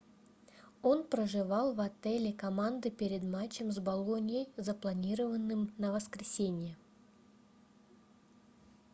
он 0.81 1.03
проживал 1.07 1.75
в 1.75 1.79
отеле 1.79 2.33
команды 2.33 2.89
перед 2.89 3.21
матчем 3.21 3.71
с 3.71 3.77
болоньей 3.77 4.49
запланированным 4.57 5.71
на 5.77 5.91
воскресенье 5.91 6.75